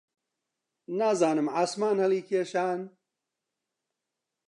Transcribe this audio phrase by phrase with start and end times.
[0.99, 2.79] نازانم عاسمان هەڵیکێشان؟